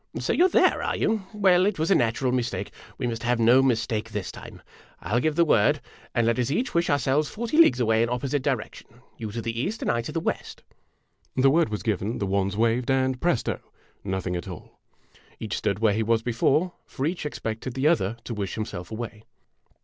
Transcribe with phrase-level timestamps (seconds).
[0.17, 1.27] "So you 're there, are you?
[1.31, 2.71] Well, it was a natural mistake!
[2.97, 4.63] We must have no mistake this time.
[4.99, 5.79] I '11 give the word,
[6.15, 9.55] and let us each wish ourselves forty leagues away in opposite directions you to the
[9.61, 10.63] east, I to the west."
[11.35, 13.59] The word was given, the wands waved, and, presto!
[14.03, 14.79] nothing at all!
[15.39, 19.21] Each stood where he was before, for each expected the other to wish himself away.